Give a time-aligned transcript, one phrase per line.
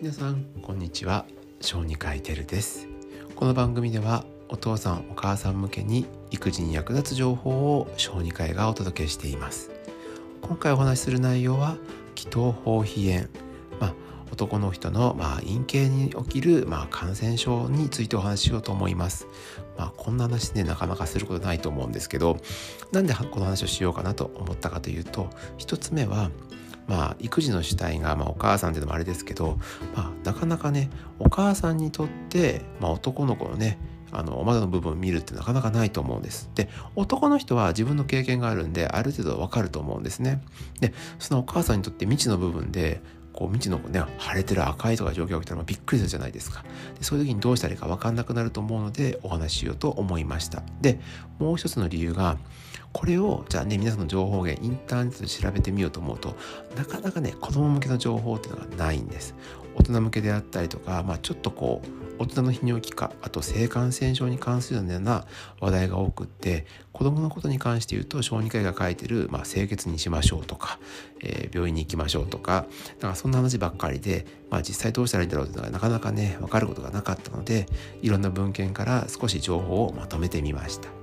[0.00, 1.26] 皆さんこんにちは。
[1.60, 2.88] 小児科医テルです。
[3.36, 9.70] この番組ではお父さんお母さん向けに育児に役立つ情報を小児科医がお届けしています。
[10.40, 11.76] 今回お話しする内容は
[12.14, 13.28] 気頭包皮炎。
[13.78, 13.94] まあ
[14.32, 19.26] 男の人の、まあ、陰茎に起きる、まあ、感染症についてお話ししようと思います。
[19.76, 22.38] まあ、こんな話ねなかなかすることないと思うんですけど
[22.90, 25.28] なんでこの話をしようかなと思ったかというと
[25.58, 26.30] 一つ目は
[26.90, 29.60] まあ、育児の主体が、まあ、お母さんっていうのもあれですけど、
[29.94, 30.90] まあ、なかなかね
[31.20, 33.78] お母さんにとって、まあ、男の子のね
[34.10, 36.50] あのまだの部分を見るってなかなかないと思うんです。
[36.56, 40.42] で男の人は自分の経験があるんである程度わかると思うんですね。
[40.80, 43.00] でそのお母さんにとって未知の部分で
[43.32, 46.64] こう未知のね腫れてる赤いとか状況が起きたらびっくりするじゃないですか。
[46.98, 50.62] でそういう時にどうしたらいいか分かんなくなると思うのでお話ししようと思いました。
[50.80, 51.00] で
[51.38, 52.38] もう一つの理由が
[52.92, 56.36] これをじゃあね皆さんの情報源インターネットで調べてみようと思うと
[56.76, 59.34] なかなかね子供向けの情報っていうのがないんです。
[59.80, 65.24] 大人向けであったりとか、まあ、ちょっとこう大人の泌尿器科あと性感染症に関するような
[65.58, 70.78] 話題が多くって子どものことに関して言うと小児科医が書いてる、まあ、清潔にしましょうとか、
[71.22, 72.66] えー、病院に行きましょうとか
[73.00, 77.66] なんかそんな話ばっかりで、まあ、実際どうしたらいいんだろうっていうのがなかなかね分かることがなかったので
[78.02, 80.99] いろんな文献から少し情報をまとめてみました。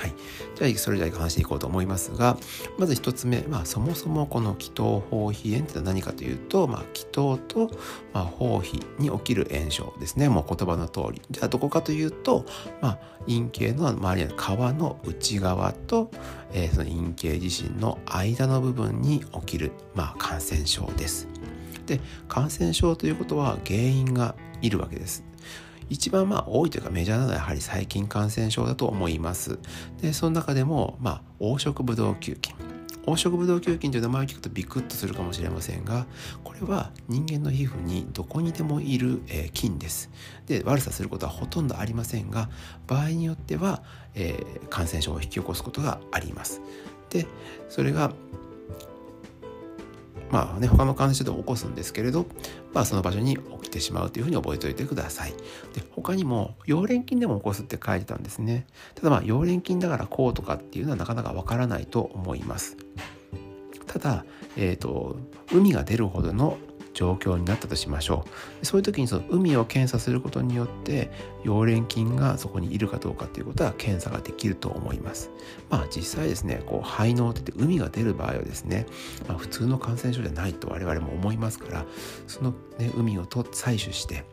[0.00, 0.14] はい、
[0.56, 2.38] じゃあそれじゃあ話していこうと思いますが
[2.78, 7.70] まず1つ目、まあ、そもそもこの気頭包皮炎ってのは何かというと、まあ、気頭と、
[8.14, 12.46] まあ、包皮に起きる炎症ですねもう言葉の通りじゃあどこかというと、
[12.80, 14.40] まあ、陰茎の周りの皮
[14.78, 16.10] の内側と、
[16.54, 21.28] えー、その陰茎自身の間の部分に起きる、まあ、感染症です。
[21.86, 25.24] で感染症ということは原因がいるわけです。
[25.90, 29.58] 一番まあ多いというかメジャーなのはやはり細菌感染症だと思います。
[30.00, 32.54] で、その中でも、まあ、黄色ブドウ球菌。
[33.04, 36.06] 黄色ブドウ球菌という名前を聞くとビクッとするかもしれませんが
[36.44, 39.22] これは人間の皮膚にどこにでもいる、
[39.54, 40.10] 菌です
[40.46, 42.50] で悪さすることはほとんどありませんが
[42.86, 43.82] 場合によっては、
[44.14, 46.60] えー、感染症を引き起こすことがあります
[47.08, 47.26] で
[47.68, 48.12] それが
[50.30, 52.26] まあね、他の感染症で起こすんですけれど、
[52.72, 55.32] まあ、その場所に起きてしまうというふうに覚えておいてください。
[55.74, 58.66] で他にも溶連菌でも起こすって書いてたんですね。
[58.94, 62.76] ただまあ溶連菌だからこうとかっていうのはなかなかわからないと思います。
[63.86, 64.24] ただ、
[64.56, 65.16] えーと
[65.52, 66.58] 海が出るほどの
[67.00, 68.26] 状況になったとしましょ
[68.62, 71.10] うそういう時にその海を検査することによって
[71.44, 75.30] 溶連菌がそこにいるかどうかということは検査ができると思います
[75.70, 78.84] まあ実際ですねこう肺のって海が出る場合はですね、
[79.26, 81.86] まあ、普通の感染症じゃないと我々も思いますから
[82.26, 84.24] その、ね、海をと採取して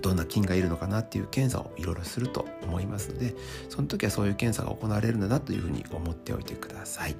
[0.00, 3.36] どんな菌がいるのかなっていう検査をいろいろすると思いますので
[3.68, 7.14] その時はそういう検査が行われるんだなというふうに思っておいてください。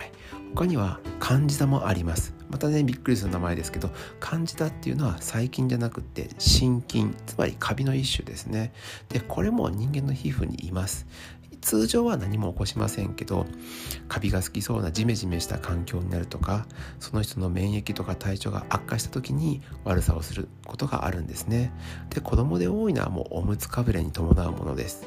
[0.00, 0.12] はい、
[0.54, 2.34] 他には漢字座もあります。
[2.48, 8.72] またねびっくりする名前ですけど漢字座っていうのは細菌じゃなくて心菌つまりカビの一種ですね。
[9.10, 11.06] でこれも人間の皮膚にいます。
[11.60, 13.44] 通常は何も起こしませんけど
[14.08, 16.66] カビが好きそうなジメジメした環境になるとか
[17.00, 21.70] その人の免疫とか体調が悪化した時に悪さをすることがあるんですね。
[22.08, 25.06] で子供で多いのはもうおむつかぶれに伴うものです。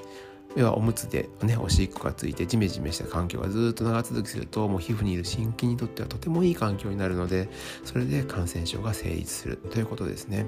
[0.56, 7.50] 要はおむつで、ね、おしっこがついてジメジメした環境がずっと長続きするともう皮膚にいる心筋にとってはとてもいい環境になるので
[7.84, 10.46] それで感染症が成立するということですね。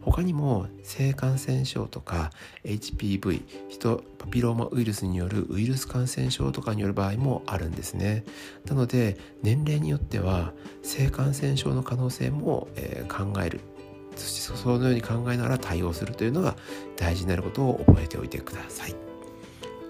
[0.00, 2.30] 他にも性感染症とか
[2.64, 8.24] HPV ヒトパピローマウイルスによるウイルス感染症とかによる場合もあるんですね
[8.66, 10.52] なので年齢によっては
[10.82, 13.60] 性感染症の可能性も、えー、考える
[14.16, 16.56] そしてそのように考えながら対応するというのが
[16.96, 19.07] 大事になることを覚えておいてください。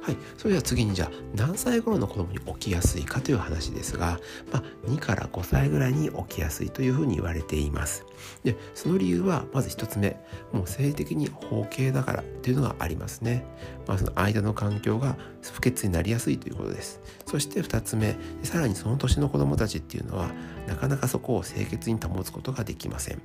[0.08, 4.18] はい、それでは次にじゃあ何歳頃の子供に起きやすいかという話ですが、
[4.50, 8.06] まあ、2から5歳ぐらいに起きやすいというふうに言われています。
[8.42, 10.18] でその理由はまず1つ目
[10.50, 13.44] もう生理的に包茎だからというのがありますね。
[13.86, 17.02] まあ、その間の環境が不潔になりやすいということです。
[17.26, 20.30] そして2つ目さらにその年の子供たちっていうのは
[20.66, 23.20] なかなかそこを清潔に保つことができません。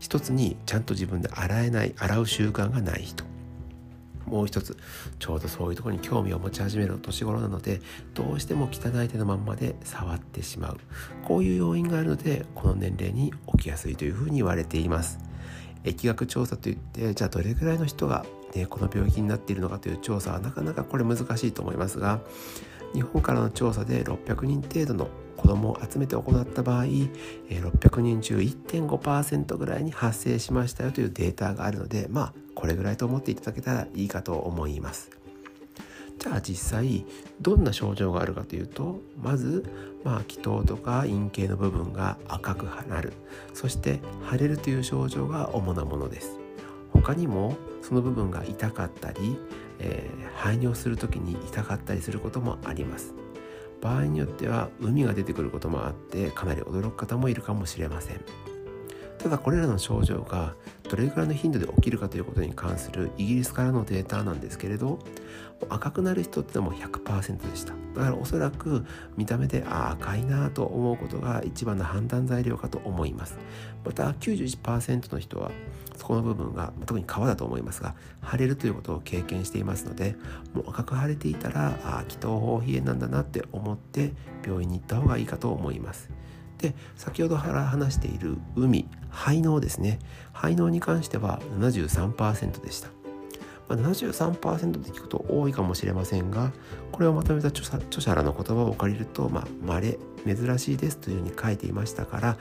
[0.00, 3.33] 一つにちゃんと自分で洗えない洗う習慣がない人。
[4.26, 4.76] もう一つ
[5.18, 7.80] ちょうどそういうところに興味を持ち始める年頃なので
[8.14, 10.78] どうしても汚い手のまんまで触ってしまう。
[11.24, 15.18] こういう要因があるのでこの年齢に起きやすいというふうに言われています。
[15.84, 18.24] 疫学調査といってじゃあどれぐらいの人が、
[18.54, 22.20] ね、この病気になっているのかという調査はなかなかこれ難しいと思いますが
[22.94, 25.08] 日本からの調査で600人程度の
[25.44, 35.10] 子どもを集めて行った場合600人中1.5%ぐらいに発生しましたよというデータがあるのでまあこれぐらいと思っていただけたらいいかと思います。
[36.18, 37.04] じゃあ実際
[37.42, 39.64] どんな症状があるかというとまず
[40.04, 43.12] まあ気筒とか陰茎の部分が赤くなる。
[43.52, 44.00] そして
[44.30, 46.38] 腫れるという症状が主なものです。
[46.90, 49.36] 他にもその部分が痛かったり、
[49.78, 53.23] えー、排尿する時に痛かったりすることもあります。
[53.84, 58.53] 場合によっては海が出てくることもあってかなり驚く方もいるかもしれません。
[59.24, 64.98] ただこれらの症状がどれくらいの頻度で起きるかということに関するイギリスからのデータなんですけれど
[65.70, 67.72] 赤くなる人ってのも100%でした。
[67.94, 68.84] だからおそらく
[69.16, 73.38] 見た目で赤いなと思うことが一番の判断材料かと思います。
[73.82, 75.52] また91%の人は
[75.96, 77.94] そこの部分が特に皮だと思いますが
[78.30, 80.16] 腫れるということを経験していますので
[80.52, 84.12] もう赤く腫れていたら気筒包皮炎なんだなって思って
[84.44, 86.10] 病院に行った方がいいかと思います。
[86.58, 89.98] で先ほど話している海肺脳ですね。
[90.32, 92.88] 肺脳に関しては73%でした、
[93.68, 96.52] まあ、73%って聞くと多いかもしれませんが
[96.90, 97.64] これをまとめた著
[98.00, 102.36] 者らの言葉を借りるとまあ稀珍しいですというふうに書いていましたから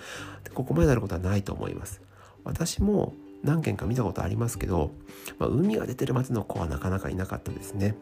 [0.53, 2.01] ここまでなることはないと思います。
[2.43, 3.13] 私も
[3.43, 4.91] 何件か見たことありますけど、
[5.37, 7.95] まあ、海が出てるまでの子はなかなかいなかったですね。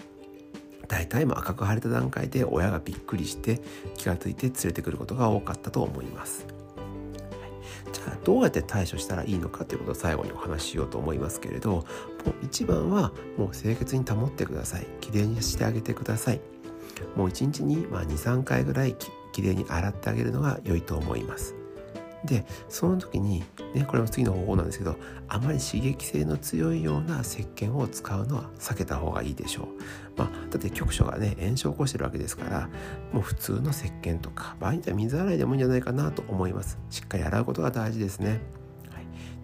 [0.92, 3.62] 大体も赤く腫れた段階で親がびっくりして
[3.96, 6.46] 気が付いて連れてくることが多かったと思います。
[7.94, 11.86] じゃあどうやって対処したらいいのかということを最後にお話ししようと思いますけれどもう
[12.44, 14.88] 一番はもう清潔に保ってください。
[15.00, 16.42] きれいにしてあげてください。
[17.16, 18.98] もう一日に23回ぐらい
[19.32, 21.56] きれいに洗ってあげるのが良いと思います。
[22.26, 24.96] でその時にねこれも次の方法なんですけど
[25.28, 29.68] あまり刺激性の強いような石鹸を使うのは避けた方がいいでしょう、
[30.18, 32.70] まあ、だって局所がね炎症を起こしてるわけですから
[33.12, 36.78] もう普通の石鹸とか場合によっては水洗いでもいいんじゃないかなと思います。
[36.90, 38.61] しっかり洗うことが大事ですね。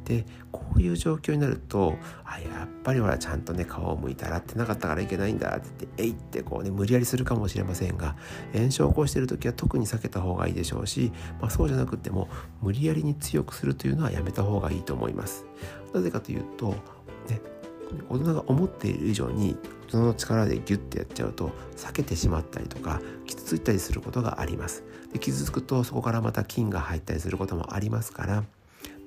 [0.08, 8.16] でこういう状況になるとあやっぱりほらちゃんとね皮をむいたらってなかったからいけないんだって言ってえいってこうね無理やりするかもしれませんが
[8.54, 11.12] 炎症を起こしている時は特に避けた方がいいでしょうし、
[11.42, 12.30] まあ、そうじゃなくても
[12.62, 15.46] 無理やりに強くするというのはやめた方がいいと思います。
[15.94, 16.70] なぜかというと
[17.28, 17.42] ね
[18.10, 19.58] 大人が思っている以上に
[19.88, 24.84] 大人の力でギュッてやっちゃうと避けてしまったりとか傷ついたりすることがあります
[25.14, 28.44] で傷つくとそこからまた菌が入ったりすることもありますから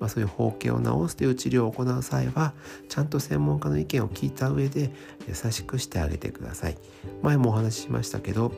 [0.00, 2.54] まあ、そういう包茎を治すという治療を行う際は
[2.88, 4.90] ちゃんと専門家の意見を聞いた上で
[5.28, 6.78] 優しくしてあげてください。
[7.22, 8.52] 前もお話ししましたけど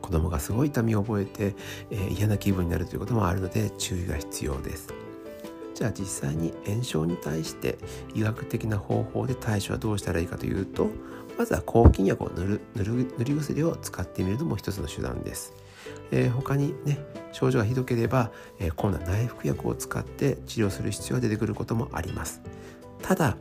[0.00, 1.56] 子供がすごい痛みを覚えて、
[1.90, 4.94] えー、嫌な気分になるということもあるので注意が必要です。
[5.74, 7.78] じゃあ実際に炎症に対して
[8.14, 10.88] 医学的な方法で対処はどうしたらいいかというと
[11.36, 15.52] まずは抗菌薬を塗る塗り薬を使ってみるのも一つの手段です。
[16.10, 16.98] えー、他にね
[17.32, 18.30] 症状がひどければ、
[18.60, 22.42] えー、今度は内服薬を使って治療する必要が出てくることもあります
[23.02, 23.36] ただ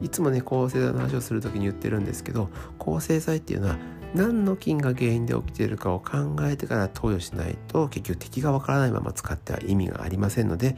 [0.00, 2.48] いつもね抗生剤の話をする時に言ってるんですけど
[2.78, 3.76] 抗生剤っていうのは
[4.14, 10.76] 何の菌が原因で起きているかを考えてから投与しないと結局敵がわからないまま使っては意味がありませんので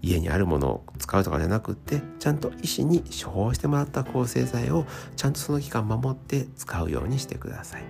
[0.00, 4.84] 家にあるものを使うとかじゃなくってちゃんと医師に処方してもらった抗生剤を
[5.16, 7.84] ちゃんとその期間守って使うようにしてください。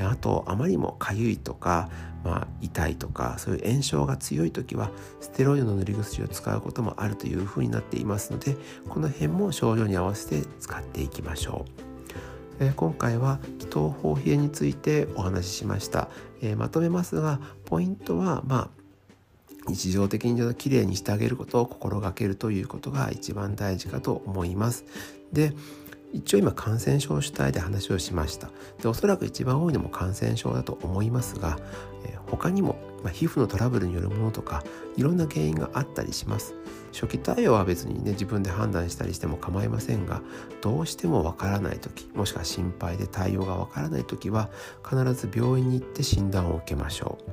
[0.00, 1.90] あとあまりにもかゆいとか、
[2.24, 4.90] まあ、痛いとかそういう炎症が強い時は
[5.20, 8.56] ステロイドの塗り薬を使うこともあるというふうになっていますので
[8.88, 11.88] この辺も症状に合わせて使っていきましょう。
[12.60, 16.08] え今回は気筒包皮炎についてお話ししました、
[16.42, 18.78] えー、まとめますがポイントはまあ
[19.68, 24.84] 日常的にきれいにしてあげることを心がけるということが一番大事かと思います。
[25.32, 25.52] で
[26.12, 28.50] 一応今感染症主体で話をしました。
[28.82, 31.58] でおそらく一番多いのも感染症だと思いますが、
[32.06, 34.64] えー、他にも、まあ、皮膚のトラブルによるものとか
[34.96, 36.54] いろんな原因があったりします。
[36.92, 40.22] 初期対応は別にね自分で判断したりしても構いませんが
[40.62, 44.48] どうしてもわからない時もしくは心配で対応がわからない時は
[44.82, 47.30] 必ず病院に行って診断を受けましょう、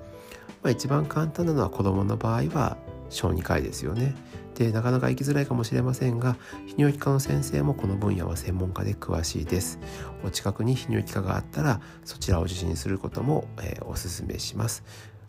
[0.64, 2.78] まあ、一番簡単なのは子どもの場合は
[3.10, 4.16] 小児科医ですよね
[4.56, 6.36] でなかなか行きづらいかもしれませんが
[6.68, 9.80] 泌尿器科の先生もこの分野は専門家で詳しいです
[10.24, 14.84] お近くに泌尿器科があったらそちらを受診することも、えー、おすすめします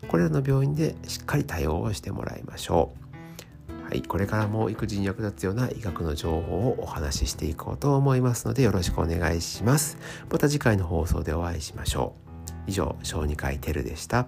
[0.07, 3.07] これらの病院でしっかり対応をしてもらいましょう
[3.87, 9.97] はい、これからも育児に役立つような医学の情報をお話ししていこうと思いますのでよろしくお願いします。
[10.29, 12.51] また次回の放送でお会いしましょう。
[12.67, 14.27] 以上、小児科医テルでした。